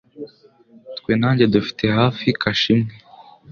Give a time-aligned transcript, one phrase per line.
[0.97, 2.93] Twe na njye dufite hafi kashe imwe.